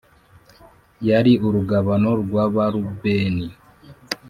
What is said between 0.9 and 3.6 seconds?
Yari urugabano rw abarubeni